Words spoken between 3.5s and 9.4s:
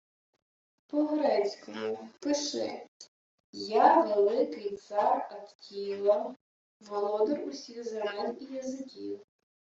«Я, великий цар Аттіла, володар усіх земель і язиків...»